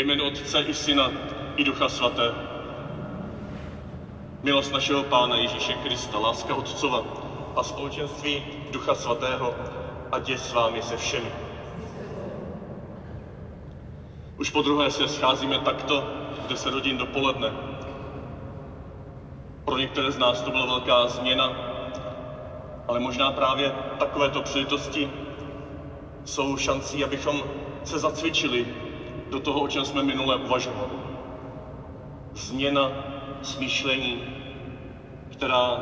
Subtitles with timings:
[0.00, 1.10] Ve jménu Otce i Syna
[1.56, 2.34] i Ducha Svatého.
[4.42, 7.04] Milost našeho Pána Ježíše Krista, láska Otcova
[7.56, 9.54] a společenství Ducha Svatého,
[10.12, 11.30] ať je s vámi se všemi.
[14.36, 16.04] Už po druhé se scházíme takto
[16.44, 17.52] v 10 hodin dopoledne.
[19.64, 21.52] Pro některé z nás to byla velká změna,
[22.88, 25.10] ale možná právě takovéto příležitosti
[26.24, 27.44] jsou šancí, abychom
[27.84, 28.66] se zacvičili
[29.30, 30.92] do toho, o čem jsme minule uvažovali.
[32.34, 32.90] Změna
[33.42, 34.22] smýšlení,
[35.32, 35.80] která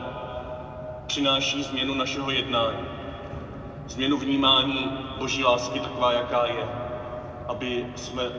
[1.06, 2.84] přináší změnu našeho jednání,
[3.86, 6.68] změnu vnímání Boží lásky taková, jaká je,
[7.48, 8.32] aby jsme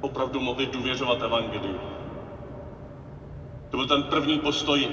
[0.00, 1.80] opravdu mohli důvěřovat Evangeliu.
[3.70, 4.90] To byl ten první postoj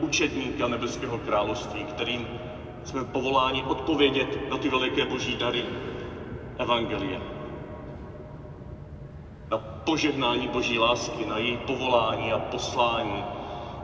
[0.00, 2.28] učedníka nebeského království, kterým
[2.84, 5.64] jsme povoláni odpovědět na ty veliké boží dary
[6.58, 7.41] Evangelie.
[9.52, 13.24] Na požehnání boží lásky, na její povolání a poslání,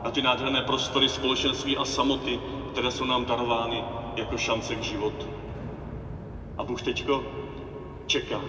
[0.03, 3.83] na ty nádherné prostory společenství a samoty, které jsou nám darovány
[4.15, 5.25] jako šance k životu.
[6.57, 7.23] A Bůh teďko
[8.05, 8.41] čeká,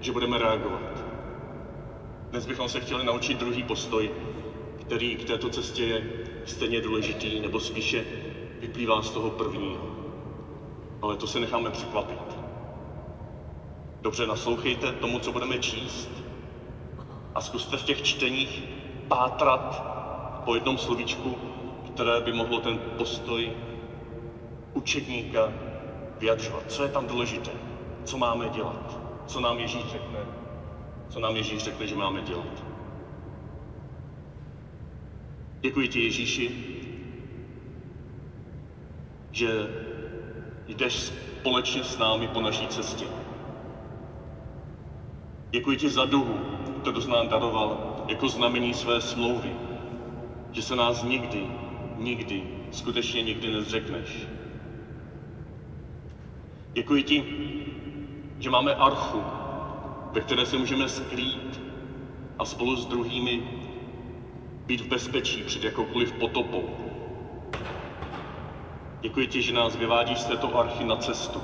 [0.00, 1.04] že budeme reagovat.
[2.30, 4.10] Dnes bychom se chtěli naučit druhý postoj,
[4.80, 6.02] který k této cestě je
[6.44, 8.04] stejně důležitý, nebo spíše
[8.60, 9.88] vyplývá z toho prvního.
[11.02, 12.36] Ale to se necháme překvapit.
[14.02, 16.24] Dobře naslouchejte tomu, co budeme číst
[17.34, 18.62] a zkuste v těch čteních
[19.08, 19.94] pátrat
[20.44, 21.36] po jednom slovíčku,
[21.94, 23.52] které by mohlo ten postoj
[24.74, 25.52] učedníka
[26.18, 26.62] vyjadřovat.
[26.68, 27.50] Co je tam důležité?
[28.04, 28.98] Co máme dělat?
[29.26, 30.18] Co nám Ježíš řekne?
[31.08, 32.64] Co nám Ježíš řekne, že máme dělat?
[35.60, 36.50] Děkuji ti, Ježíši,
[39.32, 39.68] že
[40.68, 43.04] jdeš společně s námi po naší cestě.
[45.54, 46.38] Děkuji ti za duhu,
[46.80, 47.76] kterou jsi nám daroval
[48.08, 49.56] jako znamení své smlouvy,
[50.52, 51.46] že se nás nikdy,
[51.96, 54.26] nikdy, skutečně nikdy nezřekneš.
[56.72, 57.24] Děkuji ti,
[58.38, 59.22] že máme archu,
[60.12, 61.60] ve které se můžeme skrýt
[62.38, 63.42] a spolu s druhými
[64.66, 66.68] být v bezpečí před jakoukoliv potopou.
[69.00, 71.40] Děkuji ti, že nás vyvádíš z této archy na cestu,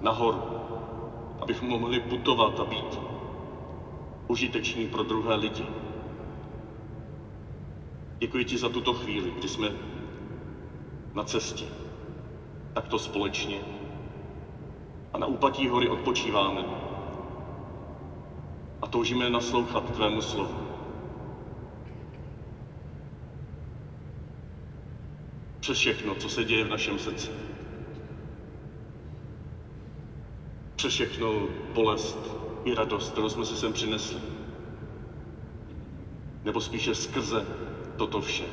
[0.00, 0.42] nahoru,
[1.40, 3.09] abychom mohli putovat a být
[4.30, 5.66] užiteční pro druhé lidi.
[8.18, 9.72] Děkuji ti za tuto chvíli, kdy jsme
[11.14, 11.64] na cestě,
[12.72, 13.60] takto společně
[15.12, 16.64] a na úpatí hory odpočíváme
[18.82, 20.54] a toužíme naslouchat tvému slovu.
[25.60, 27.30] Přes všechno, co se děje v našem srdci.
[30.76, 34.20] Přes všechno bolest i radost, kterou jsme si sem přinesli.
[36.44, 37.46] Nebo spíše skrze
[37.96, 38.44] toto vše.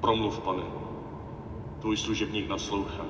[0.00, 0.62] Promluv, pane,
[1.80, 3.04] tvůj služebník naslouchá.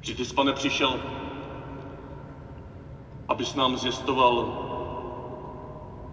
[0.00, 1.00] Že ty jsi, pane, přišel,
[3.28, 4.60] abys nám zjistoval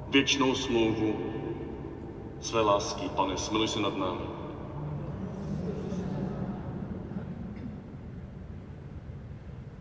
[0.08, 1.31] věčnou smlouvu
[2.42, 3.10] své lásky.
[3.10, 4.42] Pane, smiluj se nad námi.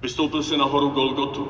[0.02, 1.48] Vystoupil si nahoru Golgotu,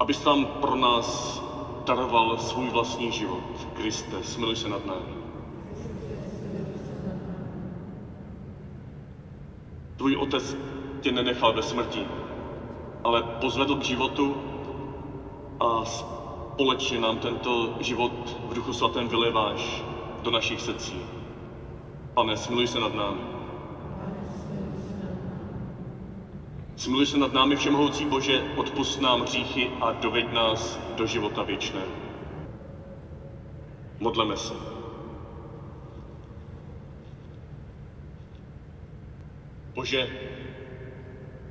[0.00, 1.40] abys tam pro nás
[1.86, 3.68] daroval svůj vlastní život.
[3.74, 5.14] Kriste, smiluj se nad námi.
[9.96, 10.56] Tvůj otec
[11.00, 12.06] tě nenechal ve smrti,
[13.04, 14.36] ale pozvedl k životu
[15.60, 15.84] a
[16.54, 19.82] společně nám tento život v Duchu Svatém vyleváš
[20.22, 21.00] do našich srdcí.
[22.14, 23.20] Pane, smiluj se nad námi.
[26.76, 31.92] Smiluj se nad námi, Všemohoucí Bože, odpust nám hříchy a doveď nás do života věčného.
[34.00, 34.54] Modleme se.
[39.74, 40.08] Bože,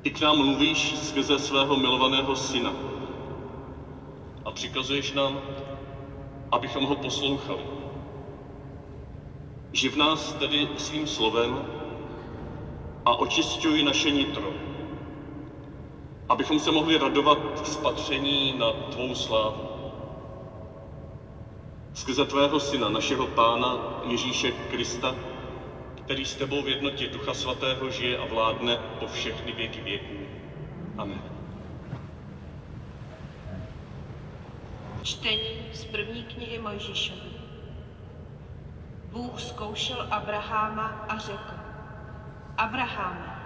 [0.02, 2.93] ty k nám mluvíš skrze svého milovaného syna
[4.54, 5.42] přikazuješ nám,
[6.52, 7.64] abychom ho poslouchali.
[9.72, 11.66] Živ nás tedy svým slovem
[13.06, 14.54] a očišťuj naše nitro,
[16.30, 19.70] abychom se mohli radovat spatření na tvou slávu.
[21.94, 25.16] Skrze tvého syna, našeho pána Ježíše Krista,
[25.96, 30.16] který s tebou v jednotě Ducha Svatého žije a vládne po všechny věky věků.
[30.98, 31.33] Amen.
[35.04, 37.32] Čtení z první knihy Mojžíšovi.
[39.12, 41.54] Bůh zkoušel Abraháma a řekl,
[42.58, 43.40] Abraháme.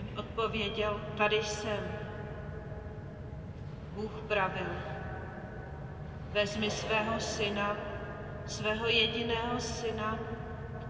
[0.00, 1.80] On odpověděl, tady jsem.
[3.94, 4.66] Bůh pravil,
[6.32, 7.76] vezmi svého syna,
[8.46, 10.18] svého jediného syna,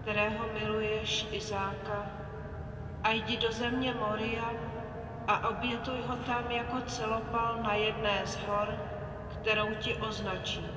[0.01, 2.05] kterého miluješ, Izáka,
[3.03, 4.51] a jdi do země Moria
[5.27, 8.86] a obětuj ho tam jako celopal na jedné z hor,
[9.47, 10.67] kterou ti označí.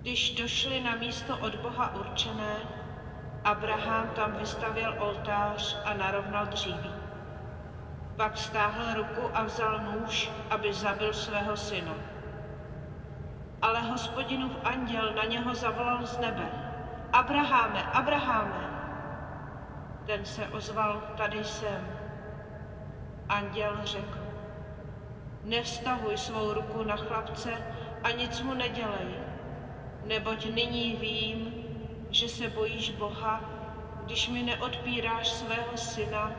[0.00, 2.56] Když došli na místo od Boha určené,
[3.44, 6.90] Abraham tam vystavěl oltář a narovnal dříví.
[8.16, 11.94] Pak stáhl ruku a vzal nůž, aby zabil svého syna.
[13.62, 16.48] Ale hospodinův anděl na něho zavolal z nebe.
[17.12, 18.70] Abraháme, Abraháme.
[20.06, 21.88] Ten se ozval, tady jsem.
[23.28, 24.19] Anděl řekl,
[25.44, 27.50] nevztahuj svou ruku na chlapce
[28.02, 29.08] a nic mu nedělej,
[30.04, 31.54] neboť nyní vím,
[32.10, 33.40] že se bojíš Boha,
[34.04, 36.32] když mi neodpíráš svého syna,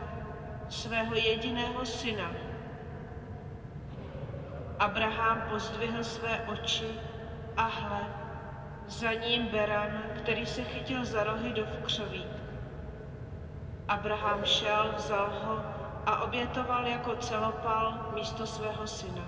[0.69, 2.31] svého jediného syna.
[4.79, 6.99] Abraham pozdvihl své oči
[7.57, 8.01] a hle,
[8.87, 12.25] za ním beran, který se chytil za rohy do vkřoví.
[13.87, 19.23] Abraham šel, vzal ho a obětoval jako celopal místo svého syna.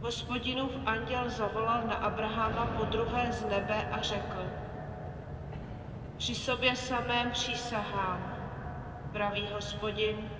[0.00, 4.42] Hospodinův anděl zavolal na Abrahama po druhé z nebe a řekl,
[6.16, 8.36] při sobě samém přísahám,
[9.12, 10.30] pravý hospodin,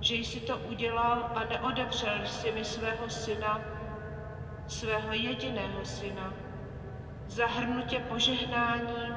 [0.00, 3.60] že jsi to udělal a neodepřel jsi mi svého syna,
[4.66, 6.32] svého jediného syna.
[7.26, 9.14] Zahrnu tě požehnáním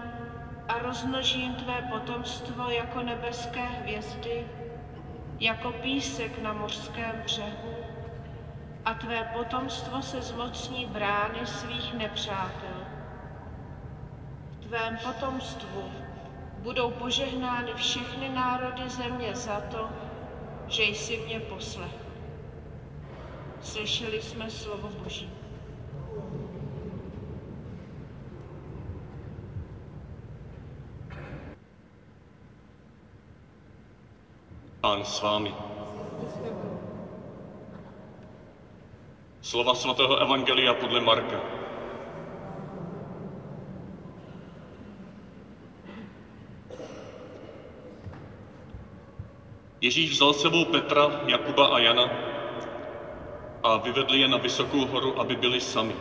[0.68, 4.48] a rozmnožím tvé potomstvo jako nebeské hvězdy,
[5.40, 7.76] jako písek na mořském břehu
[8.86, 12.86] a tvé potomstvo se zmocní brány svých nepřátel.
[14.52, 15.92] V tvém potomstvu
[16.58, 19.90] budou požehnány všechny národy země za to,
[20.68, 22.10] že jsi mě poslechl.
[23.62, 25.39] Slyšeli jsme slovo Boží.
[34.80, 35.52] Pán s vámi.
[39.42, 41.40] Slova svatého Evangelia podle Marka.
[49.82, 52.08] Ježíš vzal sebou Petra, Jakuba a Jana
[53.64, 55.96] a vyvedli je na vysokou horu, aby byli sami.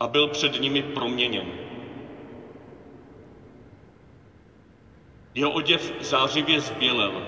[0.00, 1.67] A byl před nimi proměněn.
[5.38, 7.22] Jeho oděv zářivě zbělel.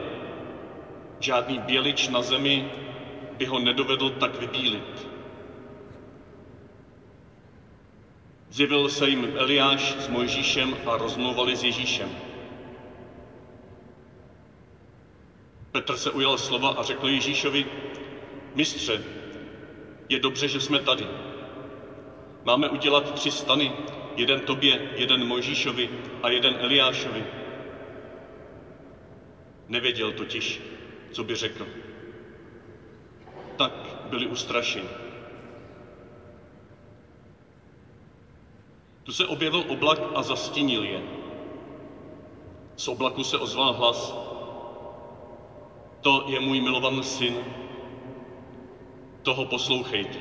[1.20, 2.64] Žádný bělič na zemi
[3.36, 5.08] by ho nedovedl tak vybílit.
[8.48, 12.16] Zjevil se jim Eliáš s Mojžíšem a rozmluvali s Ježíšem.
[15.72, 17.66] Petr se ujal slova a řekl Ježíšovi,
[18.54, 19.02] mistře,
[20.08, 21.06] je dobře, že jsme tady.
[22.44, 23.72] Máme udělat tři stany,
[24.16, 25.90] jeden tobě, jeden Mojžíšovi
[26.22, 27.39] a jeden Eliášovi.
[29.70, 30.60] Nevěděl totiž,
[31.12, 31.66] co by řekl.
[33.56, 33.72] Tak
[34.10, 34.88] byli ustrašeni.
[39.02, 41.02] Tu se objevil oblak a zastínil je.
[42.76, 44.14] Z oblaku se ozval hlas.
[46.00, 47.34] To je můj milovaný syn.
[49.22, 50.18] Toho poslouchejte.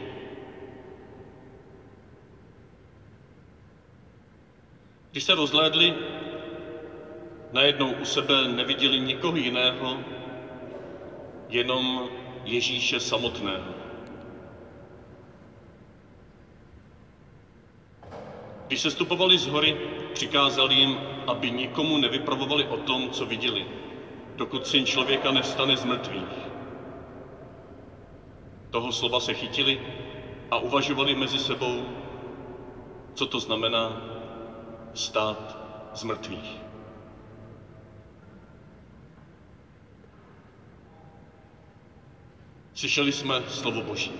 [5.11, 5.93] Když se rozhlédli,
[7.51, 9.97] najednou u sebe neviděli nikoho jiného,
[11.49, 12.09] jenom
[12.45, 13.73] Ježíše samotného.
[18.67, 19.75] Když se stupovali z hory,
[20.13, 23.65] přikázal jim, aby nikomu nevypravovali o tom, co viděli,
[24.35, 26.49] dokud syn člověka nevstane z mrtvých.
[28.69, 29.81] Toho slova se chytili
[30.51, 31.85] a uvažovali mezi sebou,
[33.13, 34.01] co to znamená
[34.93, 35.57] stát
[35.93, 36.68] z mrtvých.
[42.79, 44.11] Slyšeli jsme slovo Boží.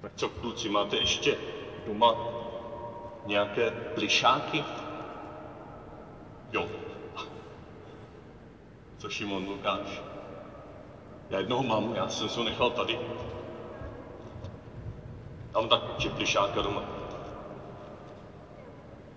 [0.00, 1.36] Tak co, kluci, máte ještě
[1.86, 2.14] doma
[3.26, 4.64] nějaké plišáky?
[6.52, 6.68] Jo.
[8.98, 10.02] Co Šimon Lukáš?
[11.30, 12.98] Já jednoho mám, já jsem se ho nechal tady.
[15.52, 15.80] Tam tak
[16.16, 16.82] plišáka doma.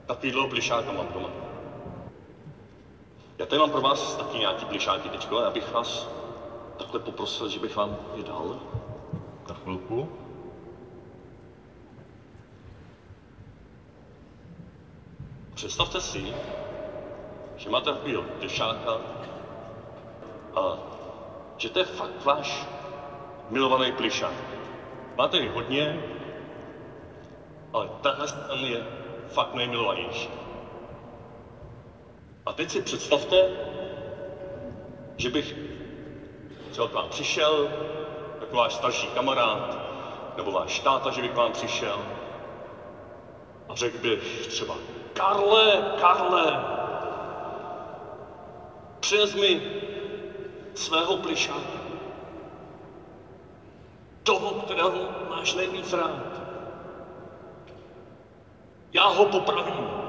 [0.05, 1.44] Takovýhle plišáka mám doma.
[3.37, 6.07] Já tady mám pro vás taky nějaký plišáky teďko, já bych vás
[6.77, 8.59] takhle poprosil, že bych vám je dal
[9.47, 10.09] na chvilku.
[15.53, 16.33] Představte si,
[17.57, 18.99] že máte takovýho plišáka
[20.55, 20.77] a
[21.57, 22.67] že to je fakt váš
[23.49, 24.33] milovaný plišák.
[25.17, 26.03] Máte jich hodně,
[27.73, 27.89] ale
[28.47, 28.87] ten je
[29.27, 30.44] fakt nejmilovanější.
[32.45, 33.49] A teď si představte,
[35.17, 35.55] že bych
[36.71, 37.69] třeba k vám přišel,
[38.39, 39.77] jako váš starší kamarád,
[40.37, 42.05] nebo váš táta, že bych k vám přišel
[43.69, 44.75] a řekl bych třeba,
[45.13, 46.65] Karle, Karle,
[48.99, 49.61] přines mi
[50.73, 51.79] svého plišáka.
[54.23, 56.41] Toho, kterého máš nejvíc rád.
[58.93, 60.04] Já ho popravím.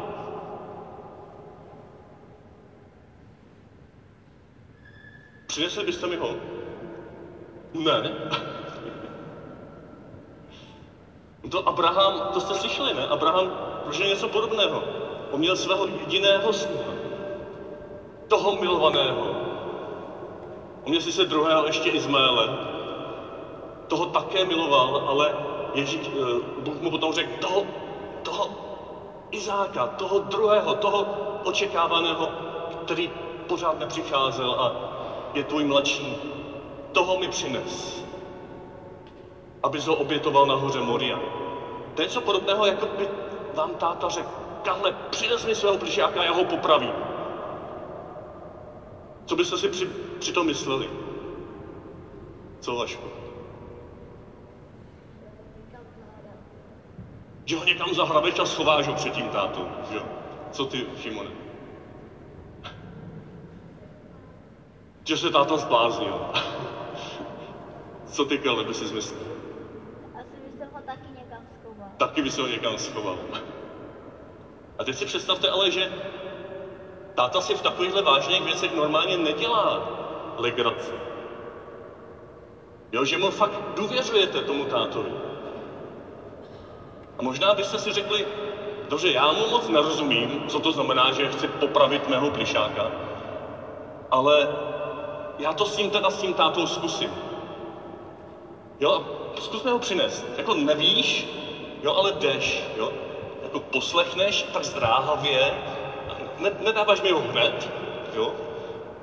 [5.56, 6.36] Přinesli byste mi ho?
[7.74, 8.12] Ne.
[11.50, 13.06] To Abraham, to jste slyšeli, ne?
[13.06, 13.48] Abraham
[13.84, 14.82] prožil něco podobného.
[15.30, 16.84] On měl svého jediného syna.
[18.28, 19.24] Toho milovaného.
[20.84, 22.50] On měl sice druhého ještě Izmaele.
[23.88, 25.34] Toho také miloval, ale
[25.74, 27.64] Ježíš, eh, Bůh mu potom řekl, toho,
[28.22, 28.50] toho
[29.30, 31.06] Izáka, toho druhého, toho
[31.44, 32.28] očekávaného,
[32.84, 33.10] který
[33.46, 34.95] pořád nepřicházel a
[35.36, 36.16] je tvůj mladší,
[36.92, 38.04] toho mi přines,
[39.62, 41.18] aby ho obětoval na hoře Moria.
[41.94, 43.08] To je něco podobného, jako by
[43.54, 44.28] vám táta řekl,
[44.62, 46.92] Karle, přines mi svého plišáka a já ho popravím.
[49.26, 49.88] Co byste si při,
[50.18, 50.90] při tom mysleli?
[52.60, 53.08] Co, Vašku?
[57.44, 60.06] Že ho někam zahrabeš a schováš ho před tím tátou, že jo?
[60.50, 61.45] Co ty, Šimone?
[65.06, 66.20] Že se táta zbláznil.
[68.06, 69.20] Co ty, Karle, by si myslel?
[70.14, 71.88] Asi bych ho taky někam schoval.
[71.96, 73.16] Taky by se ho někam schoval.
[74.78, 75.90] A teď si představte ale, že
[77.14, 79.80] táta si v takovýchhle vážných věcech normálně nedělá
[80.36, 80.92] legraci.
[82.92, 85.12] Jo, že mu fakt důvěřujete tomu tátovi.
[87.18, 88.26] A možná byste si řekli,
[88.88, 92.90] dobře, já mu moc nerozumím, co to znamená, že chci popravit mého plišáka,
[94.10, 94.48] ale
[95.38, 97.10] já to s tím teda s tím tátou zkusím.
[98.80, 99.04] Jo,
[99.40, 100.24] zkusme ho přinést.
[100.36, 101.28] Jako nevíš,
[101.82, 102.92] jo, ale jdeš, jo.
[103.42, 105.54] Jako poslechneš tak zdráhavě,
[106.38, 107.70] ne, nedáváš mi ho hned,
[108.14, 108.34] jo,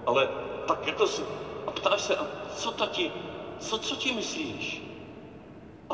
[0.05, 0.29] ale
[0.67, 1.21] tak jako si,
[1.67, 2.25] a ptáš se, a
[2.55, 3.11] co tati,
[3.59, 4.81] co, co ti myslíš?
[5.89, 5.93] A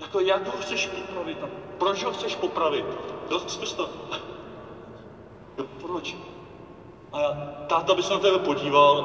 [0.00, 2.86] jako jak ho chceš popravit a proč ho chceš popravit?
[3.30, 3.88] Jo, zkus to.
[5.58, 6.16] Jo, proč?
[7.12, 7.30] A já,
[7.66, 9.04] táta by se na tebe podíval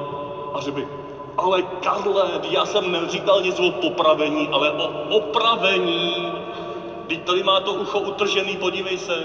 [0.54, 0.88] a řekl by,
[1.38, 6.32] ale Karle, já jsem neříkal nic o popravení, ale o opravení.
[7.08, 9.24] Teď tady má to ucho utržený, podívej se.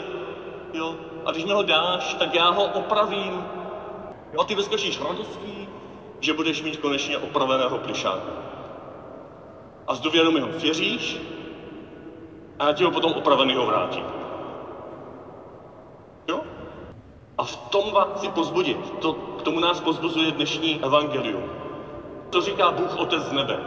[0.73, 0.95] Jo?
[1.25, 3.45] A když mi ho dáš, tak já ho opravím.
[4.39, 5.69] A ty vyskočíš radostí,
[6.21, 8.33] že budeš mít konečně opraveného plišáka.
[9.87, 11.19] A s důvěrou mi ho věříš
[12.59, 14.05] a já ti ho potom opravenýho vrátím.
[16.29, 16.41] Jo?
[17.39, 18.79] A v tom vás chci pozbudit.
[19.01, 21.43] To, k tomu nás pozbuzuje dnešní evangelium.
[22.31, 23.61] To říká Bůh Otec z nebe.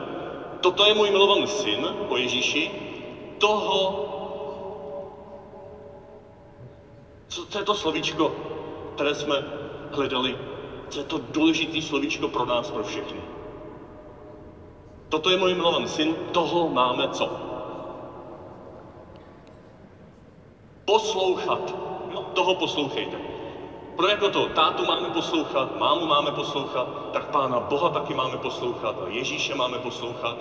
[0.62, 2.72] Toto je můj milovaný syn, o Ježíši,
[3.38, 4.04] toho,
[7.28, 8.32] co to je to slovíčko,
[8.96, 9.44] které jsme
[9.92, 10.38] hledali,
[10.90, 13.20] co je to důležité slovíčko pro nás, pro všechny.
[15.10, 17.30] Toto je můj milovaný syn, toho máme co?
[20.86, 21.76] Poslouchat.
[22.14, 23.27] No, toho poslouchejte.
[23.98, 28.96] Pro jako to tátu máme poslouchat, mámu máme poslouchat, tak Pána Boha taky máme poslouchat
[29.06, 30.38] a Ježíše máme poslouchat.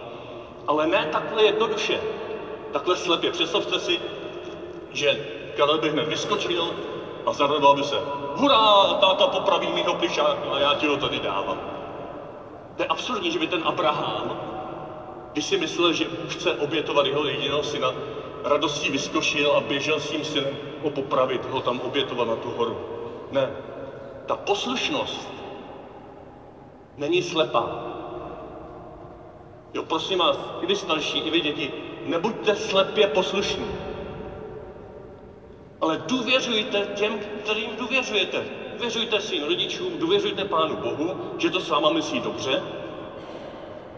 [0.66, 2.00] Ale ne takhle jednoduše,
[2.70, 3.30] takhle slepě.
[3.30, 4.00] Představte si,
[4.92, 5.20] že
[5.54, 6.74] Karel by hned vyskočil
[7.26, 8.02] a zaradoval by se,
[8.34, 11.58] hurá, táta popraví mýho plišáka a já ti ho tady dávám.
[12.76, 14.36] To je absurdní, že by ten Abraham,
[15.32, 17.94] když si myslel, že chce obětovat jeho jediného syna,
[18.44, 22.95] radostí vyskočil a běžel s tím synem ho popravit, ho tam obětovat na tu horu.
[23.30, 23.50] Ne,
[24.26, 25.28] ta poslušnost
[26.96, 27.82] není slepá.
[29.74, 31.70] Jo, prosím vás, i vy starší, i vy děti,
[32.04, 33.66] nebuďte slepě poslušní.
[35.80, 38.44] Ale důvěřujte těm, kterým důvěřujete.
[38.72, 42.62] Důvěřujte svým rodičům, důvěřujte Pánu Bohu, že to s váma myslí dobře.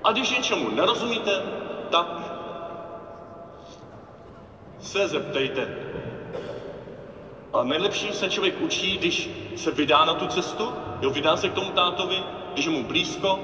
[0.05, 1.43] A když něčemu nerozumíte,
[1.91, 2.07] tak
[4.81, 5.69] se zeptejte.
[7.53, 11.53] A nejlepší se člověk učí, když se vydá na tu cestu, jo, vydá se k
[11.53, 13.39] tomu tátovi, když je mu blízko,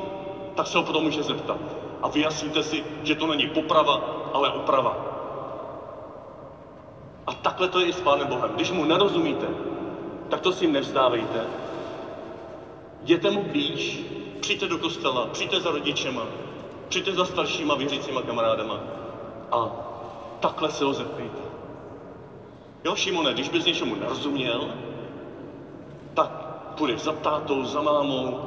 [0.54, 1.56] tak se ho potom může zeptat.
[2.02, 4.00] A vyjasníte si, že to není poprava,
[4.32, 4.96] ale oprava.
[7.26, 8.50] A takhle to je i s Pánem Bohem.
[8.54, 9.46] Když mu nerozumíte,
[10.28, 11.46] tak to si nevzdávejte.
[13.02, 14.04] Jděte mu blíž,
[14.40, 16.23] přijďte do kostela, přijďte za rodičema,
[16.88, 18.80] přijďte za staršíma věřícíma kamarádama
[19.50, 19.70] a
[20.40, 21.53] takhle se ho zeptejte.
[22.84, 24.74] Jo, Šimone, když bys něčemu nerozuměl,
[26.14, 26.30] tak
[26.76, 28.38] půjdeš za tátou, za mámou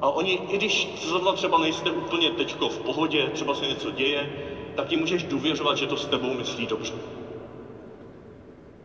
[0.00, 4.30] a oni, i když zrovna třeba nejste úplně teďko v pohodě, třeba se něco děje,
[4.74, 6.94] tak jim můžeš důvěřovat, že to s tebou myslí dobře.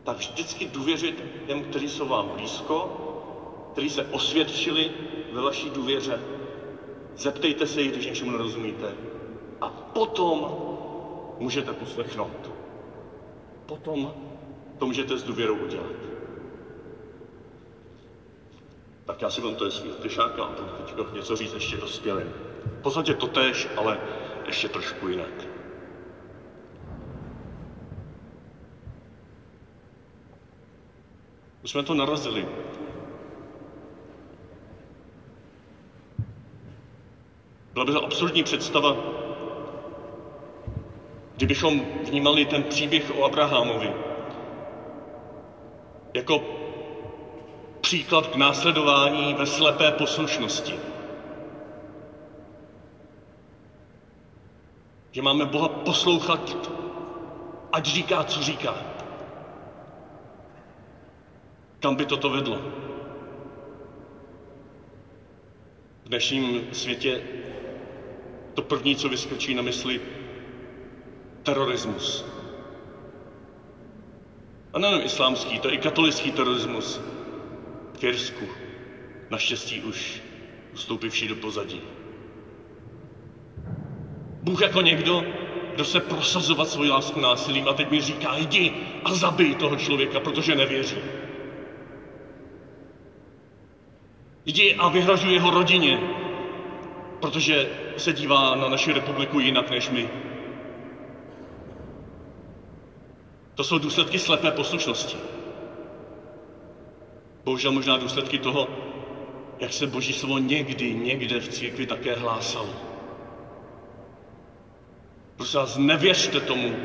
[0.03, 2.89] Tak vždycky důvěřit těm, kteří jsou vám blízko,
[3.71, 4.91] kteří se osvědčili
[5.31, 6.19] ve vaší důvěře.
[7.15, 8.95] Zeptejte se jich, když něčemu nerozumíte.
[9.61, 10.51] A potom
[11.39, 12.56] můžete poslechnout.
[13.67, 14.13] Potom
[14.77, 15.95] to můžete s důvěrou udělat.
[19.05, 20.65] Tak já si vám to je svých plišáka a budu
[21.03, 22.27] teď něco říct ještě dospělým.
[22.79, 23.99] V podstatě to tež, ale
[24.45, 25.47] ještě trošku jinak.
[31.63, 32.47] Už jsme to narazili.
[37.73, 38.97] Byla by to absurdní představa,
[41.37, 43.93] kdybychom vnímali ten příběh o Abrahamovi
[46.13, 46.41] jako
[47.81, 50.79] příklad k následování ve slepé poslušnosti.
[55.11, 56.69] Že máme Boha poslouchat,
[57.71, 58.75] ať říká, co říká.
[61.79, 62.61] Kam by toto vedlo?
[66.03, 67.21] V dnešním světě
[68.53, 70.16] to první, co vyskočí na mysli,
[71.47, 72.25] terorismus.
[74.73, 76.99] A nejen islámský, to je i katolický terorismus
[77.99, 78.45] v Irsku.
[79.29, 80.21] Naštěstí už
[80.73, 81.81] ustoupivší do pozadí.
[84.43, 85.23] Bůh jako někdo,
[85.75, 90.19] kdo se prosazovat svoji lásku násilím a teď mi říká, jdi a zabij toho člověka,
[90.19, 90.99] protože nevěří.
[94.45, 95.99] Jdi a vyhrožuj jeho rodině,
[97.19, 100.09] protože se dívá na naši republiku jinak než my.
[103.57, 105.17] To jsou důsledky slepé poslušnosti.
[107.43, 108.67] Bohužel možná důsledky toho,
[109.59, 112.69] jak se Boží slovo někdy, někde v církvi také hlásalo.
[115.35, 116.75] Prosím vás, nevěřte tomu,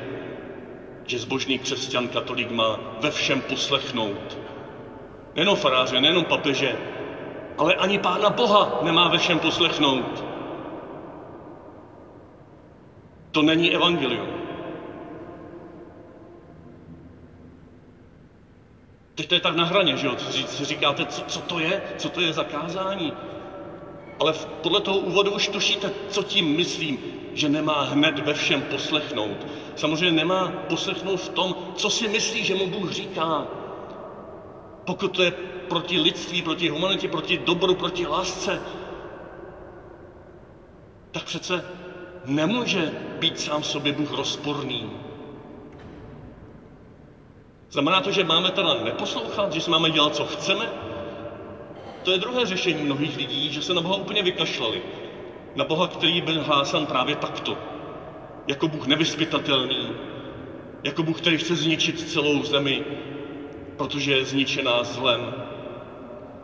[1.06, 4.38] že zbožný křesťan katolik má ve všem poslechnout.
[5.34, 6.76] Nejenom faráře, nejenom papeže,
[7.58, 10.24] ale ani Pána Boha nemá ve všem poslechnout.
[13.30, 14.41] To není evangelium.
[19.14, 20.16] Teď to je tak na hraně, že jo?
[20.46, 21.80] Si říkáte, co, co to je?
[21.96, 23.12] Co to je zakázání?
[24.20, 26.98] Ale podle toho úvodu už tušíte, co tím myslím,
[27.32, 29.46] že nemá hned ve všem poslechnout.
[29.74, 33.46] Samozřejmě nemá poslechnout v tom, co si myslí, že mu Bůh říká.
[34.84, 35.30] Pokud to je
[35.68, 38.60] proti lidství, proti humanitě, proti dobru, proti lásce,
[41.10, 41.64] tak přece
[42.24, 44.90] nemůže být sám sobě Bůh rozporný.
[47.72, 50.72] Znamená to, že máme teda neposlouchat, že si máme dělat, co chceme?
[52.02, 54.82] To je druhé řešení mnohých lidí, že se na Boha úplně vykašlali.
[55.54, 57.58] Na Boha, který byl hlásan právě takto.
[58.46, 59.94] Jako Bůh nevyspytatelný,
[60.82, 62.82] jako Bůh, který chce zničit celou zemi,
[63.76, 65.34] protože je zničená zlem.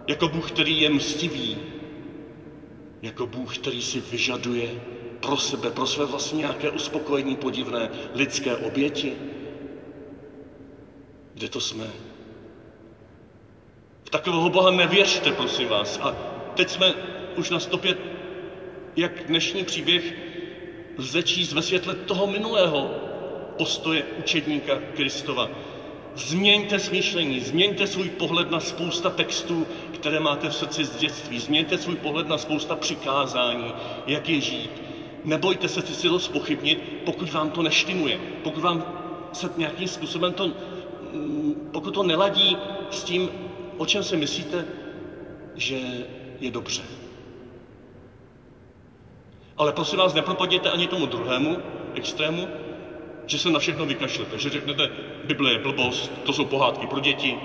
[0.07, 1.59] Jako Bůh, který je mstivý.
[3.03, 4.81] Jako Bůh, který si vyžaduje
[5.21, 9.17] pro sebe, pro své vlastní nějaké uspokojení podivné lidské oběti.
[11.39, 11.91] Kde to jsme?
[14.05, 15.99] V takového Boha nevěřte, prosím vás.
[16.01, 16.15] A
[16.55, 16.95] teď jsme
[17.37, 17.97] už na stopě,
[18.97, 20.15] jak dnešní příběh
[20.97, 22.91] lze číst ve světle toho minulého
[23.57, 25.49] postoje učedníka Kristova.
[26.15, 31.39] Změňte smýšlení, změňte svůj pohled na spousta textů, které máte v srdci z dětství.
[31.39, 33.75] Změňte svůj pohled na spousta přikázání,
[34.07, 34.83] jak je žít.
[35.25, 38.85] Nebojte se si to spochybnit, pokud vám to neštimuje, pokud vám
[39.33, 40.53] se nějakým způsobem to,
[41.73, 42.57] pokud to neladí
[42.91, 43.29] s tím,
[43.77, 44.65] o čem si myslíte,
[45.55, 45.79] že
[46.41, 46.83] je dobře.
[49.57, 51.59] Ale prosím vás, nepropadněte ani tomu druhému
[51.95, 52.49] extrému,
[53.27, 54.89] že se na všechno vykašlete, že řeknete,
[55.25, 57.39] Bible je blbost, to jsou pohádky pro děti.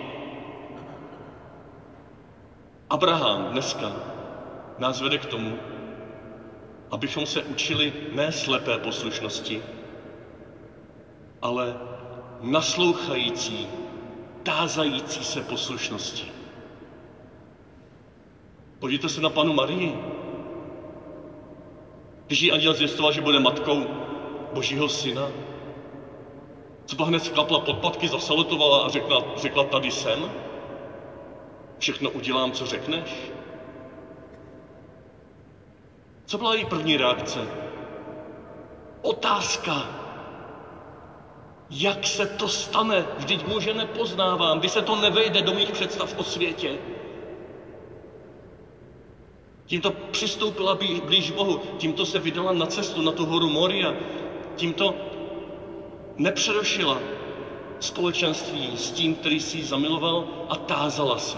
[2.90, 3.92] Abraham dneska
[4.78, 5.58] nás vede k tomu,
[6.92, 9.62] abychom se učili ne slepé poslušnosti,
[11.42, 11.76] ale
[12.44, 13.68] naslouchající
[14.44, 16.32] tázající se poslušnosti.
[18.80, 20.00] Podívejte se na panu Marii.
[22.28, 23.86] Když jí anděl zvěstoval, že bude matkou
[24.54, 25.30] božího syna,
[26.86, 30.32] co pak hned sklapla podpatky, zasalutovala a řekla, řekla tady jsem?
[31.80, 33.32] Všechno udělám, co řekneš?
[36.26, 37.48] Co byla její první reakce?
[39.02, 40.03] Otázka.
[41.70, 43.06] Jak se to stane?
[43.18, 46.78] Vždyť muže nepoznávám, když se to nevejde do mých představ o světě.
[49.66, 53.94] Tímto přistoupila blíž Bohu, tímto se vydala na cestu na tu horu Moria,
[54.56, 54.96] tímto
[56.18, 57.00] nepřerušila
[57.80, 61.38] společenství s tím, který si ji zamiloval a tázala se.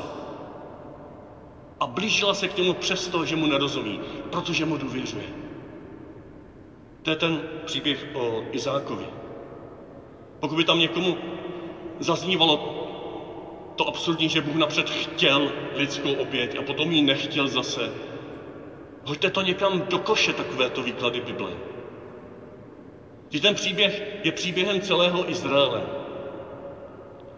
[1.80, 4.00] A blížila se k němu přesto, že mu nerozumí,
[4.32, 5.26] protože mu důvěřuje.
[7.02, 9.25] To je ten příběh o Izákovi.
[10.46, 11.18] Pokud by tam někomu
[12.00, 12.58] zaznívalo
[13.76, 17.92] to absurdní, že Bůh napřed chtěl lidskou oběť a potom ji nechtěl zase,
[19.04, 21.58] hoďte to někam do koše, takovéto výklady Bible.
[23.30, 25.84] Když ten příběh je příběhem celého Izraele.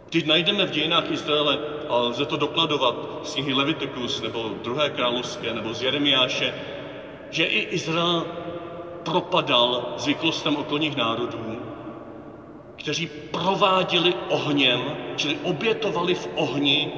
[0.10, 5.54] Když najdeme v dějinách Izraele, a lze to dokladovat z knihy Levitikus, nebo druhé královské,
[5.54, 6.54] nebo z Jeremiáše,
[7.30, 8.26] že i Izrael
[9.04, 11.67] propadal zvyklostem okolních národů,
[12.78, 16.92] kteří prováděli ohněm, čili obětovali v ohni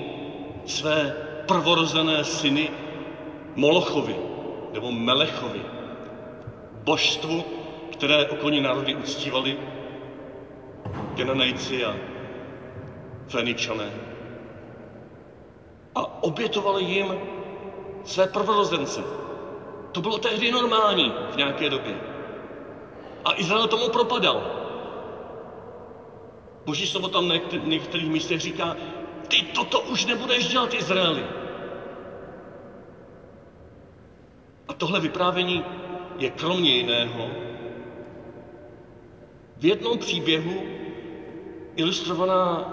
[0.66, 1.16] své
[1.48, 2.70] prvorozené syny
[3.56, 4.16] Molochovi
[4.74, 5.62] nebo Melechovi,
[6.84, 7.44] božstvu,
[7.92, 9.58] které okolní národy uctívali,
[11.16, 11.96] Genanejci a
[13.28, 13.92] Feničané.
[15.96, 17.14] A obětovali jim
[18.04, 19.02] své prvorozence.
[19.92, 21.96] To bylo tehdy normální v nějaké době.
[23.26, 24.69] A Izrael tomu propadal.
[26.70, 28.76] Boží slovo tam na některých místech říká,
[29.28, 31.26] ty toto už nebudeš dělat Izraeli.
[34.68, 35.64] A tohle vyprávění
[36.20, 37.30] je kromě jiného
[39.58, 40.64] v jednom příběhu
[41.76, 42.70] ilustrovaná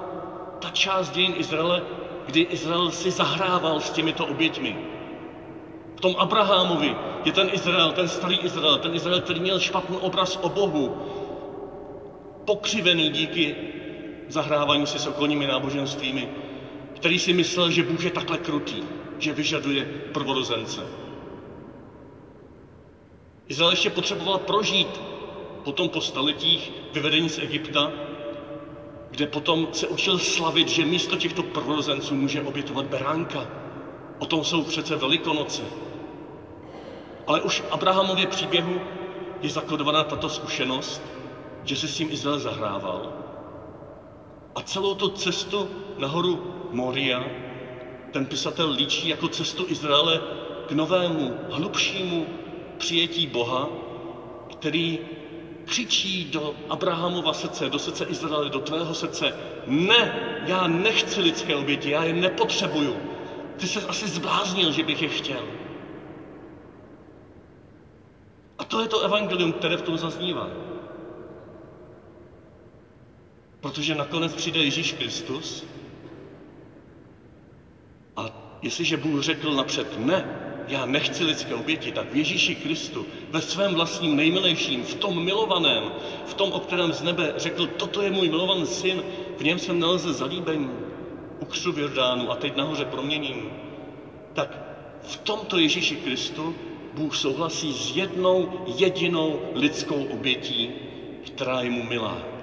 [0.61, 1.83] ta část dějin Izraele,
[2.27, 4.77] kdy Izrael si zahrával s těmito oběťmi.
[5.97, 10.39] V tom Abrahamovi je ten Izrael, ten starý Izrael, ten Izrael, který měl špatný obraz
[10.43, 10.93] o Bohu,
[12.45, 13.76] pokřivený díky
[14.29, 16.29] zahrávání si s okolními náboženstvími,
[16.95, 18.83] který si myslel, že Bůh je takhle krutý,
[19.19, 20.87] že vyžaduje prvorozence.
[23.49, 25.01] Izrael ještě potřeboval prožít
[25.65, 27.93] potom po staletích vyvedení z Egypta,
[29.11, 33.47] kde potom se učil slavit, že místo těchto prvorozenců může obětovat beránka.
[34.19, 35.63] O tom jsou přece velikonoce.
[37.27, 38.81] Ale už v Abrahamově příběhu
[39.43, 41.03] je zakodovaná tato zkušenost,
[41.65, 43.26] že se s tím Izrael zahrával.
[44.57, 46.41] A celou tu cestu nahoru
[46.73, 47.25] Moria
[48.11, 50.21] ten pisatel líčí jako cestu Izraele
[50.67, 52.27] k novému, hlubšímu
[52.79, 53.69] přijetí Boha,
[54.53, 54.99] který
[55.65, 59.33] křičí do Abrahamova srdce, do srdce Izraele, do tvého srdce,
[59.67, 60.15] ne,
[60.47, 62.97] já nechci lidské oběti, já je nepotřebuju.
[63.57, 65.45] Ty se asi zbláznil, že bych je chtěl.
[68.59, 70.66] A to je to evangelium, které v tom zaznívá.
[73.67, 75.67] Protože nakonec přijde Ježíš Kristus
[78.17, 78.31] a
[78.63, 80.25] jestliže Bůh řekl napřed ne,
[80.69, 85.93] já nechci lidské oběti, tak v Ježíši Kristu, ve svém vlastním nejmilejším, v tom milovaném,
[86.25, 89.05] v tom, o kterém z nebe řekl, toto je můj milovaný syn,
[89.37, 90.71] v něm jsem nalezl zalíbení,
[91.39, 93.51] u křu v Jordánu a teď nahoře proměním,
[94.33, 94.59] tak
[95.03, 96.55] v tomto Ježíši Kristu
[96.95, 100.73] Bůh souhlasí s jednou jedinou lidskou obětí,
[101.25, 102.36] která je mu milá.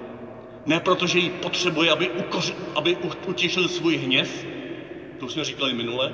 [0.66, 2.96] Ne proto, že ji potřebuje, aby, ukoř, aby
[3.26, 4.46] utišil svůj hněv,
[5.18, 6.12] to už jsme říkali minule,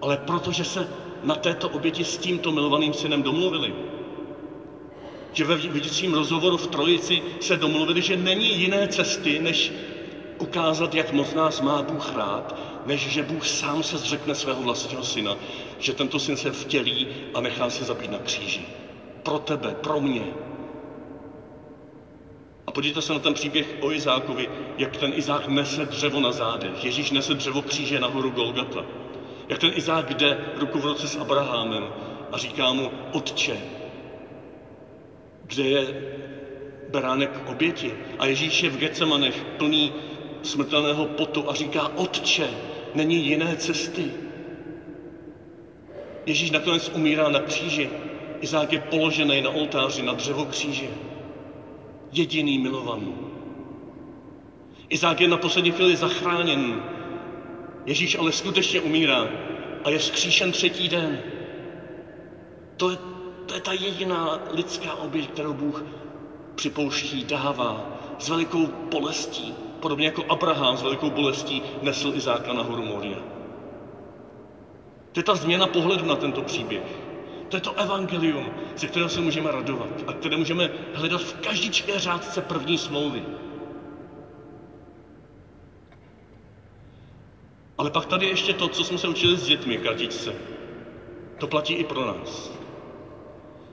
[0.00, 0.88] ale protože se
[1.22, 3.74] na této oběti s tímto milovaným synem domluvili.
[5.32, 9.72] Že ve vidícím rozhovoru v Trojici se domluvili, že není jiné cesty, než
[10.38, 12.54] ukázat, jak moc nás má Bůh rád,
[12.86, 15.36] než že Bůh sám se zřekne svého vlastního syna,
[15.78, 18.66] že tento syn se vtělí a nechá se zabít na kříži.
[19.22, 20.26] Pro tebe, pro mě.
[22.78, 26.84] Podívejte se na ten příběh o Izákovi, jak ten Izák nese dřevo na zádech.
[26.84, 28.84] Ježíš nese dřevo kříže nahoru Golgata.
[29.48, 31.90] Jak ten Izák jde ruku v ruce s Abrahamem
[32.32, 33.60] a říká mu, otče,
[35.42, 35.94] kde je
[36.88, 37.94] beránek oběti?
[38.18, 39.92] A Ježíš je v Getsemanech plný
[40.42, 42.50] smrtelného potu a říká, otče,
[42.94, 44.12] není jiné cesty.
[46.26, 47.90] Ježíš nakonec umírá na kříži.
[48.40, 51.07] Izák je položený na oltáři na dřevo kříže.
[52.12, 53.14] Jediný milovaný.
[54.88, 56.82] Izák je na poslední chvíli zachráněn.
[57.86, 59.28] Ježíš ale skutečně umírá
[59.84, 61.22] a je vzkříšen třetí den.
[62.76, 62.96] To je,
[63.46, 65.84] to je ta jediná lidská oběť, kterou Bůh
[66.54, 67.86] připouští, dává
[68.18, 73.18] s velikou bolestí, podobně jako Abraham s velikou bolestí nesl Izáka na horu Moria.
[75.12, 77.07] To je ta změna pohledu na tento příběh.
[77.48, 81.98] To je to evangelium, ze kterého se můžeme radovat a které můžeme hledat v každičké
[81.98, 83.24] řádce první smlouvy.
[87.78, 90.34] Ale pak tady ještě to, co jsme se učili s dětmi, kratičce.
[91.38, 92.58] To platí i pro nás.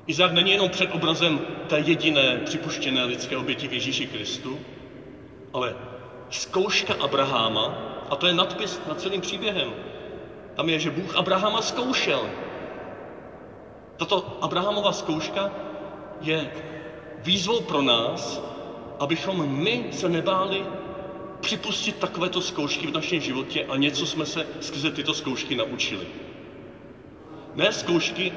[0.07, 4.59] Izák není jenom před obrazem té jediné připuštěné lidské oběti v Ježíši Kristu,
[5.53, 5.75] ale
[6.29, 7.77] zkouška Abraháma,
[8.09, 9.73] a to je nadpis nad celým příběhem.
[10.55, 12.44] Tam je, že Bůh Abrahama zkoušel.
[13.97, 15.51] Tato Abrahamova zkouška
[16.21, 16.49] je
[17.17, 18.41] výzvou pro nás,
[18.99, 20.65] abychom my se nebáli
[21.39, 26.07] připustit takovéto zkoušky v našem životě a něco jsme se skrze tyto zkoušky naučili.
[27.55, 28.31] Ne zkoušky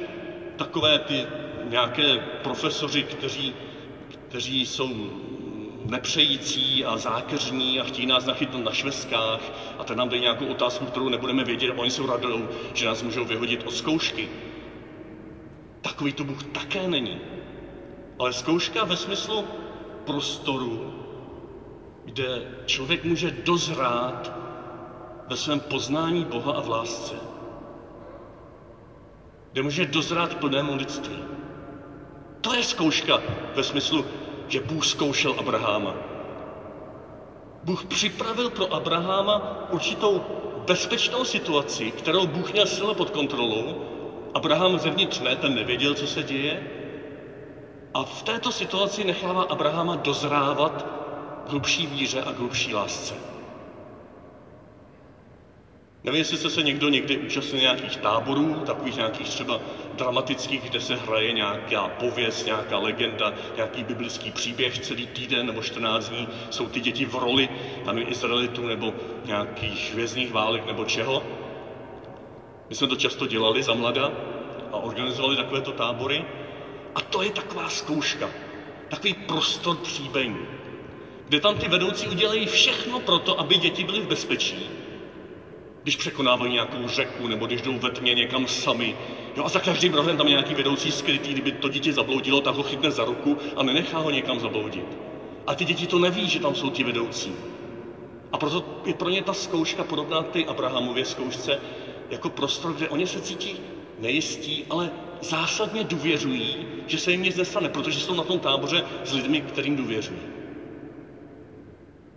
[0.56, 1.26] takové ty
[1.64, 3.54] nějaké profesoři, kteří,
[4.28, 5.12] kteří jsou
[5.84, 10.86] nepřející a zákeřní a chtějí nás nachytnout na šveskách a ten nám dají nějakou otázku,
[10.86, 14.28] kterou nebudeme vědět a oni jsou radou, že nás můžou vyhodit od zkoušky.
[15.88, 17.20] Takový to Bůh také není.
[18.18, 19.44] Ale zkouška ve smyslu
[20.04, 20.94] prostoru,
[22.04, 24.32] kde člověk může dozrát
[25.28, 27.14] ve svém poznání Boha a v lásce.
[29.52, 31.18] Kde může dozrát plnému lidství.
[32.40, 33.20] To je zkouška
[33.56, 34.04] ve smyslu,
[34.48, 35.94] že Bůh zkoušel Abraháma.
[37.64, 40.24] Bůh připravil pro Abraháma určitou
[40.66, 43.97] bezpečnou situaci, kterou Bůh měl silně pod kontrolou.
[44.34, 46.62] Abraham zevnitř ne, ten nevěděl, co se děje.
[47.94, 50.86] A v této situaci nechává Abrahama dozrávat
[51.46, 53.14] hlubší víře a hlubší lásce.
[56.04, 59.60] Nevím, jestli jste se někdo někdy účastnil nějakých táborů, takových nějakých třeba
[59.92, 66.08] dramatických, kde se hraje nějaká pověst, nějaká legenda, nějaký biblický příběh celý týden nebo 14
[66.08, 67.48] dní, jsou ty děti v roli
[67.82, 71.37] tam Izraelitů nebo nějakých hvězdných válek nebo čeho.
[72.68, 74.12] My jsme to často dělali za mlada
[74.72, 76.24] a organizovali takovéto tábory.
[76.94, 78.30] A to je taková zkouška,
[78.88, 80.46] takový prostor příbění,
[81.28, 84.70] kde tam ty vedoucí udělají všechno pro to, aby děti byly v bezpečí,
[85.82, 88.96] když překonávají nějakou řeku, nebo když jdou ve tmě někam sami.
[89.36, 92.54] Jo, a za každým rohem tam je nějaký vedoucí skrytý, kdyby to dítě zabloudilo, tak
[92.54, 94.98] ho chytne za ruku a nenechá ho někam zabloudit.
[95.46, 97.32] A ty děti to neví, že tam jsou ti vedoucí.
[98.32, 101.60] A proto je pro ně ta zkouška podobná té Abrahamově zkoušce,
[102.10, 103.60] jako prostor, kde oni se cítí
[103.98, 104.90] nejistí, ale
[105.20, 109.76] zásadně důvěřují, že se jim nic nestane, protože jsou na tom táboře s lidmi, kterým
[109.76, 110.20] důvěřují.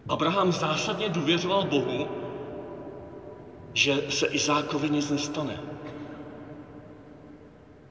[0.07, 2.07] Abraham zásadně důvěřoval Bohu,
[3.73, 5.59] že se Izákovi nic nestane.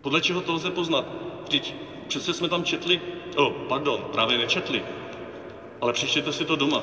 [0.01, 1.05] Podle čeho to lze poznat?
[1.45, 1.75] Vždyť
[2.09, 3.01] přece jsme tam četli,
[3.37, 4.83] oh, pardon, právě nečetli,
[5.81, 6.83] ale přečtěte si to doma.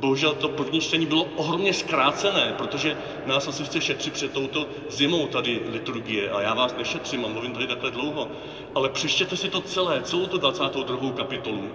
[0.00, 5.26] Bohužel to první čtení bylo ohromně zkrácené, protože nás asi chce šetřit před touto zimou
[5.26, 8.28] tady liturgie a já vás nešetřím a mluvím tady takhle dlouho.
[8.74, 11.12] Ale přečtěte si to celé, celou tu 22.
[11.12, 11.72] kapitolu,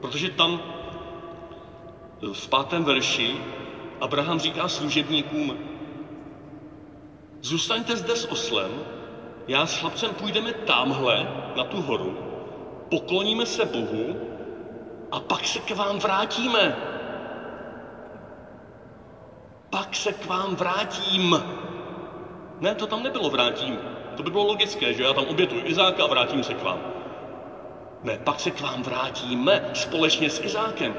[0.00, 0.60] protože tam
[2.32, 3.44] v pátém verši
[4.00, 5.56] Abraham říká služebníkům,
[7.42, 8.84] zůstaňte zde s oslem,
[9.46, 12.16] já s chlapcem půjdeme tamhle na tu horu,
[12.88, 14.18] pokloníme se Bohu
[15.10, 16.88] a pak se k vám vrátíme.
[19.70, 21.42] Pak se k vám vrátím.
[22.60, 23.78] Ne, to tam nebylo vrátím.
[24.16, 26.80] To by bylo logické, že já tam obětuji Izáka a vrátím se k vám.
[28.02, 30.94] Ne, pak se k vám vrátíme společně s Izákem.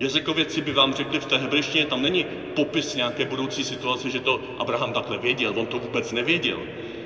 [0.00, 2.24] Jazykovědci by vám řekli v té hebrejštině, tam není
[2.54, 6.58] popis nějaké budoucí situace, že to Abraham takhle věděl, on to vůbec nevěděl.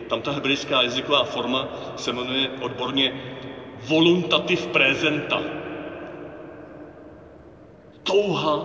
[0.09, 3.12] Tam ta hebrejská jazyková forma se jmenuje odborně
[3.77, 5.63] voluntativ presenta.
[8.05, 8.64] Touha,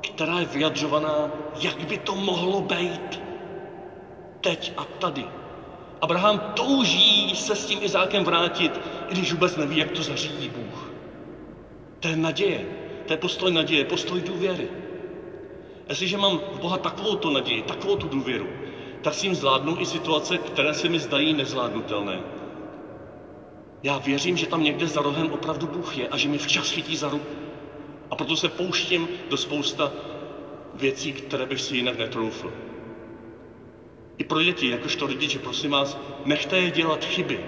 [0.00, 3.20] která je vyjadřovaná, jak by to mohlo být
[4.40, 5.24] teď a tady.
[6.00, 10.90] Abraham touží se s tím Izákem vrátit, i když vůbec neví, jak to zařídí Bůh.
[12.00, 12.66] To je naděje.
[13.06, 14.68] To je postoj naděje, postoj důvěry.
[15.88, 18.48] Jestliže mám v Boha takovou tu naději, takovou tu důvěru,
[19.02, 22.20] tak s ním zvládnu i situace, které se mi zdají nezvládnutelné.
[23.82, 26.96] Já věřím, že tam někde za rohem opravdu Bůh je a že mi včas chytí
[26.96, 27.43] za ruku.
[28.14, 29.92] A proto se pouštím do spousta
[30.74, 32.52] věcí, které bych si jinak netroufl.
[34.18, 37.40] I pro děti, jakožto rodiče, prosím vás, nechte je dělat chyby.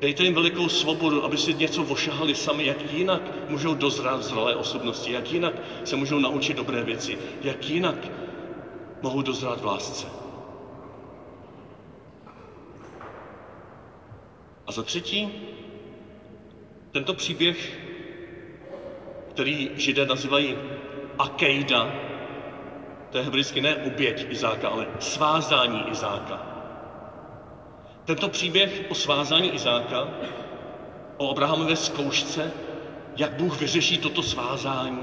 [0.00, 5.12] Dejte jim velikou svobodu, aby si něco ošahali sami, jak jinak můžou dozrát zralé osobnosti,
[5.12, 8.10] jak jinak se můžou naučit dobré věci, jak jinak
[9.02, 10.06] mohou dozrát v lásce.
[14.66, 15.32] A za třetí,
[16.92, 17.83] tento příběh,
[19.34, 20.56] který židé nazývají
[21.18, 21.92] Akejda,
[23.10, 26.46] to je hebrejsky ne oběť Izáka, ale svázání Izáka.
[28.04, 30.08] Tento příběh o svázání Izáka,
[31.16, 32.52] o Abrahamové zkoušce,
[33.16, 35.02] jak Bůh vyřeší toto svázání,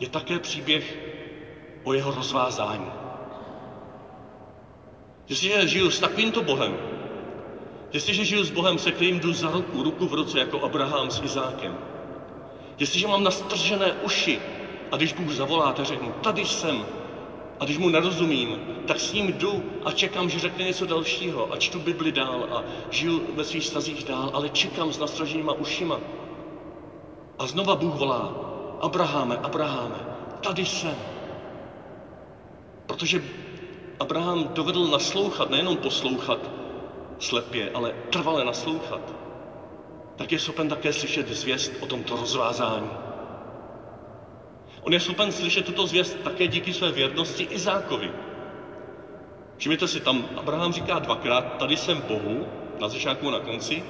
[0.00, 0.98] je také příběh
[1.84, 2.90] o jeho rozvázání.
[5.28, 6.76] Jestliže žiju s takovýmto Bohem,
[7.92, 11.22] jestliže žiju s Bohem, se kterým jdu za ruku, ruku v ruce, jako Abraham s
[11.22, 11.78] Izákem,
[12.78, 14.40] jestliže mám nastržené uši
[14.92, 16.86] a když Bůh zavolá, tak řeknu, tady jsem,
[17.60, 21.56] a když mu nerozumím, tak s ním jdu a čekám, že řekne něco dalšího a
[21.56, 26.00] čtu Bibli dál a žiju ve svých stazích dál, ale čekám s nastraženýma ušima.
[27.38, 28.32] A znova Bůh volá,
[28.80, 30.06] Abraháme, Abraháme,
[30.40, 30.96] tady jsem.
[32.86, 33.22] Protože
[34.00, 36.38] Abraham dovedl naslouchat, nejenom poslouchat
[37.18, 39.00] slepě, ale trvale naslouchat,
[40.16, 42.90] tak je schopen také slyšet zvěst o tomto rozvázání.
[44.80, 48.12] On je schopen slyšet tuto zvěst také díky své věrnosti Izákovi.
[49.56, 52.46] Všimněte si, tam Abraham říká dvakrát, tady jsem Bohu,
[52.80, 53.84] na začátku a na konci,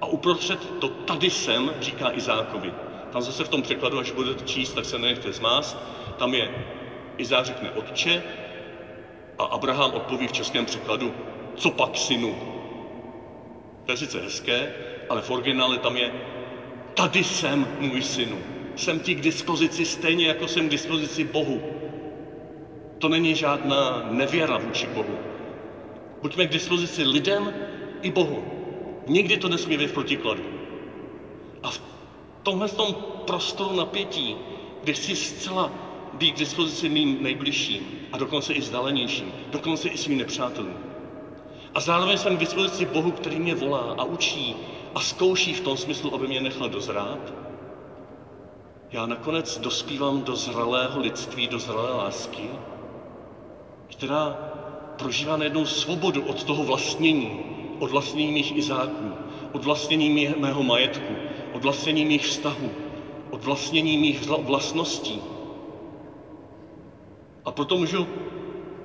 [0.00, 2.72] a uprostřed to tady jsem říká Izákovi.
[3.12, 5.76] Tam zase v tom překladu, až budete číst, tak se nenechte zmást,
[6.18, 6.50] tam je
[7.16, 8.22] Izák řekne otče
[9.38, 11.14] a Abraham odpoví v českém překladu,
[11.56, 12.36] co pak synu.
[13.84, 14.72] To je sice hezké,
[15.08, 16.12] ale v originále tam je,
[16.94, 18.38] tady jsem můj synu
[18.76, 21.60] jsem ti k dispozici stejně, jako jsem k dispozici Bohu.
[22.98, 25.18] To není žádná nevěra vůči Bohu.
[26.22, 27.52] Buďme k dispozici lidem
[28.02, 28.44] i Bohu.
[29.06, 30.42] Nikdy to nesmí být v protikladu.
[31.62, 31.80] A v
[32.42, 32.94] tomhle tom
[33.26, 34.36] prostoru napětí,
[34.82, 35.70] kdy chci zcela
[36.12, 40.76] být k dispozici mým nejbližším a dokonce i vzdálenějším, dokonce i svým nepřátelům.
[41.74, 44.56] A zároveň jsem k dispozici Bohu, který mě volá a učí
[44.94, 47.32] a zkouší v tom smyslu, aby mě nechal dozrát,
[48.92, 52.50] já nakonec dospívám do zralého lidství, do zralé lásky,
[53.86, 54.36] která
[54.96, 57.40] prožívá najednou svobodu od toho vlastnění,
[57.78, 59.12] od vlastnění mých izáků,
[59.52, 61.12] od vlastnění mého majetku,
[61.52, 62.70] od vlastnění mých vztahů,
[63.30, 65.22] od vlastnění mých vlastností.
[67.44, 68.06] A proto můžu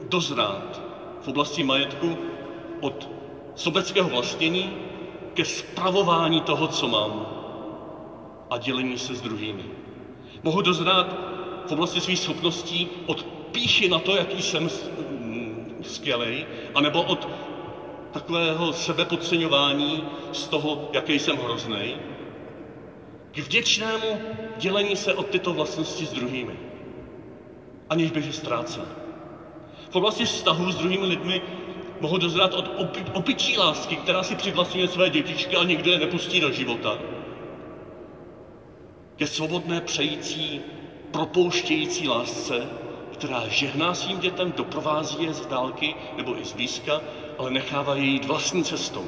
[0.09, 0.81] dozrát
[1.21, 2.17] v oblasti majetku
[2.79, 3.09] od
[3.55, 4.86] sobeckého vlastnění
[5.37, 7.25] ke spravování toho, co mám
[8.49, 9.63] a dělení se s druhými.
[10.43, 11.15] Mohu dozrát
[11.67, 16.45] v oblasti svých schopností od píchy na to, jaký jsem mm, skvělý,
[16.75, 17.27] anebo od
[18.11, 21.95] takového sebepodceňování z toho, jaký jsem hrozný,
[23.31, 24.17] k vděčnému
[24.57, 26.59] dělení se od tyto vlastnosti s druhými,
[27.89, 28.85] aniž bych je ztrácel.
[29.89, 31.41] V oblasti vztahu s druhými lidmi
[32.01, 36.39] mohu dozrát od opi- opičí lásky, která si přivlastňuje své dětičky a nikdo je nepustí
[36.39, 36.97] do života,
[39.15, 40.61] ke svobodné přející,
[41.11, 42.69] propouštějící lásce,
[43.13, 47.01] která žehná svým dětem, doprovází je z dálky nebo i z blízka,
[47.37, 49.05] ale nechává je jít vlastní cestou.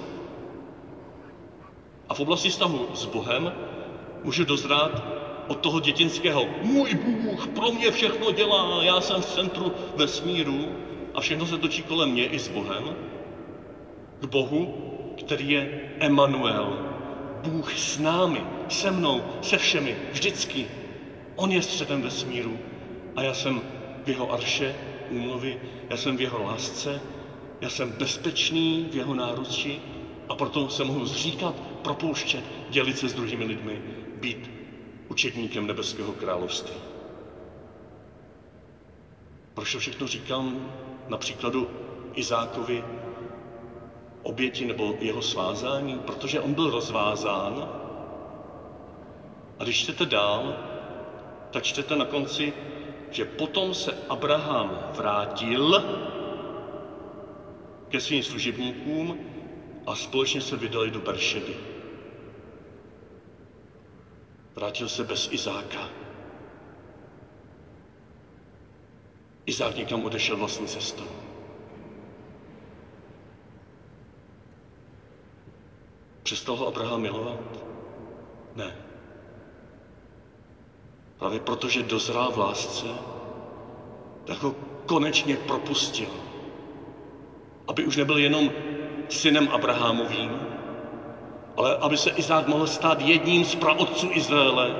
[2.09, 3.53] A v oblasti vztahu s Bohem
[4.23, 5.03] můžu dozrát
[5.47, 10.75] od toho dětinského můj Bůh pro mě všechno dělá, já jsem v centru vesmíru
[11.19, 12.95] a všechno se točí kolem mě i s Bohem,
[14.19, 14.73] k Bohu,
[15.19, 16.79] který je Emanuel,
[17.43, 20.67] Bůh s námi, se mnou, se všemi, vždycky.
[21.35, 22.57] On je středem vesmíru
[23.15, 23.61] a já jsem
[24.05, 24.75] v jeho arše
[25.09, 27.01] úmluvy, já jsem v jeho lásce,
[27.61, 29.81] já jsem bezpečný v jeho náručí
[30.29, 33.81] a proto se mohu zříkat, propouštět, dělit se s druhými lidmi,
[34.15, 34.51] být
[35.09, 36.75] učedníkem nebeského království.
[39.53, 40.71] Proč to všechno říkám
[41.09, 41.67] na příkladu
[42.13, 42.83] Izákovi
[44.23, 45.99] oběti nebo jeho svázání?
[45.99, 47.69] Protože on byl rozvázán.
[49.59, 50.55] A když čtete dál,
[51.51, 52.53] tak čtete na konci,
[53.11, 55.83] že potom se Abraham vrátil
[57.89, 59.17] ke svým služebníkům
[59.85, 61.55] a společně se vydali do Beršeby.
[64.55, 65.98] Vrátil se bez Izáka.
[69.49, 71.07] Izák někam odešel vlastní cestou.
[76.23, 77.39] Přestal ho Abraham milovat?
[78.55, 78.75] Ne.
[81.19, 82.87] Právě protože dozrál v lásce,
[84.25, 86.09] tak ho konečně propustil.
[87.67, 88.51] Aby už nebyl jenom
[89.09, 90.39] synem Abrahamovým,
[91.57, 94.75] ale aby se Izák mohl stát jedním z praotců Izraele,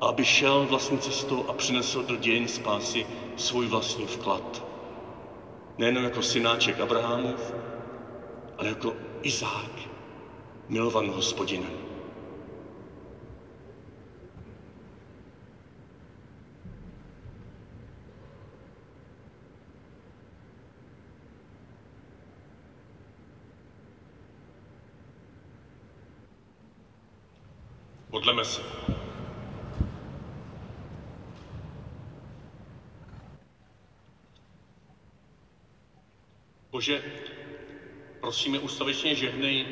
[0.00, 4.64] aby šel vlastní cestou a přinesl do dějin spásy svůj vlastní vklad.
[5.78, 7.54] Nejenom jako synáček Abrahamův,
[8.58, 9.70] ale jako Izák,
[10.68, 11.88] milovaný hospodinem.
[28.10, 28.97] Modleme se.
[36.78, 37.02] Bože,
[38.20, 39.66] prosíme ustavičně žehnej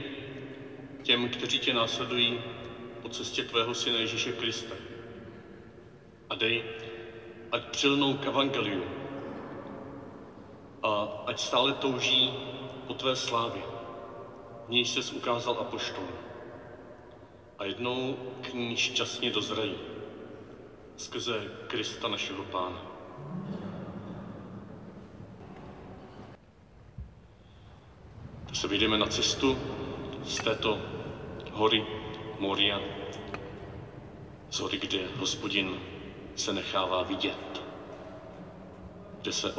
[1.02, 2.40] těm, kteří tě následují
[3.02, 4.74] po cestě tvého syna Ježíše Krista.
[6.30, 6.64] A dej,
[7.52, 8.84] ať přilnou k evangeliu
[10.82, 12.32] a ať stále touží
[12.86, 13.62] po tvé slávě.
[14.66, 16.18] V níž ses ukázal apoštolům
[17.58, 19.78] a jednou k ní šťastně dozrají
[20.96, 22.95] skrze Krista našeho Pána.
[28.56, 29.58] Se vyjdeme na cestu
[30.24, 30.78] z této
[31.52, 31.84] hory
[32.38, 32.80] Moria,
[34.50, 35.80] z hory, kde hospodin
[36.36, 37.62] se nechává vidět,
[39.22, 39.54] kde se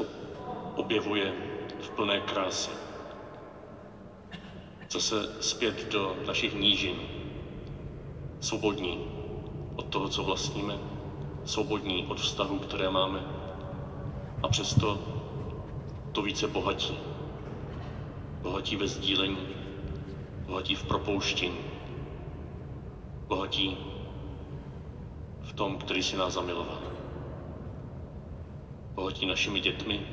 [0.75, 1.33] objevuje
[1.81, 2.71] v plné kráse.
[4.89, 7.01] Zase zpět do našich nížin,
[8.39, 8.99] svobodní
[9.75, 10.79] od toho, co vlastníme,
[11.45, 13.23] svobodní od vztahů, které máme
[14.43, 14.99] a přesto
[16.11, 17.16] to více bohatí.
[18.57, 19.47] Bohatí ve sdílení,
[20.45, 21.57] bohatí v propouštění,
[23.27, 23.77] bohatí
[25.41, 26.81] v tom, který si nás zamiloval.
[28.95, 30.07] Bohatí našimi dětmi,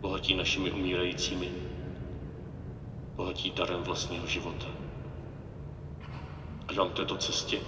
[0.00, 1.52] bohatí našimi umírajícími,
[3.16, 4.66] bohatí darem vlastního života
[6.68, 7.60] ať vám této cestě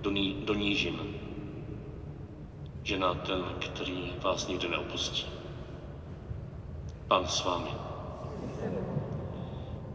[0.00, 1.00] do, ní, do nížin
[2.82, 5.26] žena ten, který vás nikdy neopustí.
[7.08, 7.87] Pán s vámi.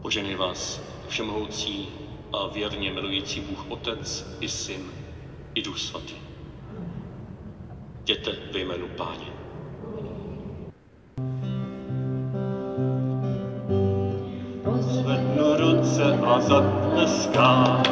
[0.04, 1.88] Poženej vás všemohoucí
[2.32, 4.80] a věrně milující Bůh Otec i Syn
[5.54, 6.14] i Duch Svatý.
[8.02, 9.26] Jděte ve jménu Páně.
[14.80, 17.82] Zvednu ruce a zatleskám,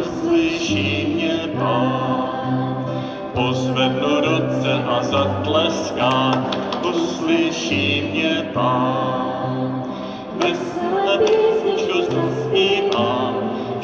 [0.00, 2.86] uslyší mě Pán.
[3.34, 6.50] Pozvednu ruce a zatleskám,
[6.82, 9.27] uslyší mě Pán.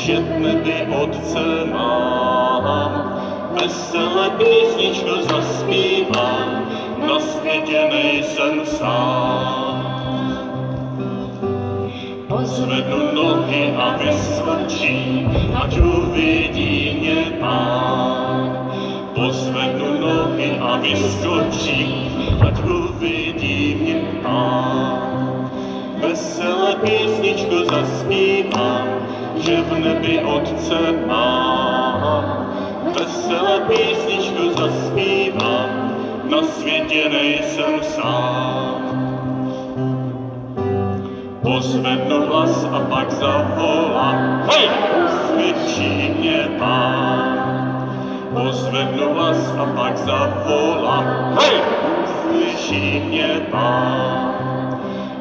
[0.05, 2.93] Že v nebi Otce mám.
[3.57, 6.69] Veselé písničku zaspívám,
[7.09, 9.81] na světě nejsem sám.
[12.29, 18.69] Pozvednu nohy a vyskočím, ať uvidí mě pán.
[19.15, 22.13] Pozvednu nohy a vyskočím,
[22.45, 25.49] ať uvidí mě pán.
[25.97, 28.94] Veselé písničku zaspívám,
[29.45, 32.49] že v nebi Otce mám.
[32.97, 35.69] Veselé písničku zaspívám,
[36.25, 38.81] na světě nejsem sám.
[41.43, 44.69] Pozvednu hlas a pak zavolám, hej,
[45.05, 47.37] usvědčí mě pán.
[48.33, 51.61] Pozvednu hlas a pak zavolám, hej,
[52.05, 54.35] uslyší mě pán.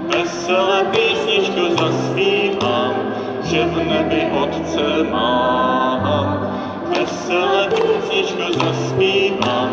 [0.08, 3.13] Veselé písničku zaspívám,
[3.44, 6.48] že v nebi Otce mám.
[6.90, 9.70] Veselé písničku zaspívám,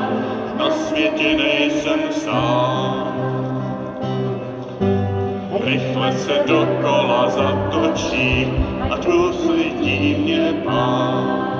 [0.59, 3.11] na světě nejsem sám.
[5.64, 8.49] Rychle se dokola zatočí,
[8.91, 11.51] ať uslidí mě pán.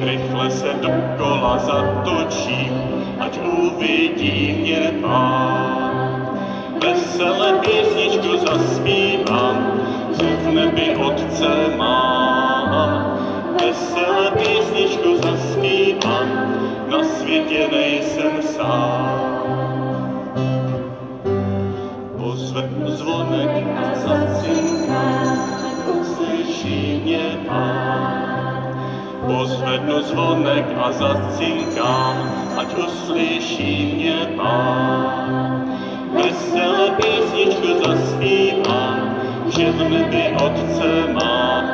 [0.00, 2.70] Rychle se dokola zatočí,
[3.18, 6.28] ať uvidí mě pán.
[6.82, 9.65] Veselé písničku zaspívám,
[10.66, 12.70] nebi Otce mám.
[13.60, 16.28] Veselé písničku zaspívám,
[16.90, 19.46] na světě nejsem sám.
[22.18, 25.38] Pozvednu zvonek a zacinkám,
[26.00, 28.26] uslyší mě pán.
[29.26, 32.16] Pozvednu zvonek a zacinkám,
[32.58, 35.64] ať uslyší mě pán.
[36.14, 39.05] Veselé písničku zaspívám,
[39.48, 41.66] že v nebi Otce mám.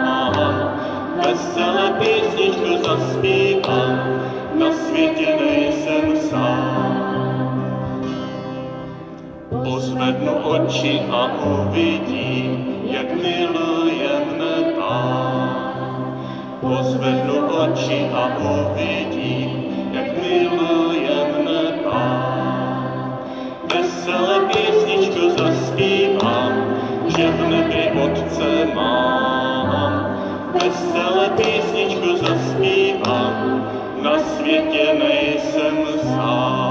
[1.22, 3.96] Veselé písničku zaspívám,
[4.58, 6.92] na světě nejsem sám.
[9.64, 14.52] Pozvednu oči a uvidím, jak miluje mne
[16.62, 19.50] pozvednu oči a uvidím,
[19.92, 23.18] jak miluje mne Pán.
[23.66, 26.52] Vesele písničku zaspívám,
[27.10, 27.40] že v
[28.00, 29.72] Otce mám.
[30.52, 33.66] Vesele písničku zaspívám,
[34.02, 36.61] na světě nejsem sám.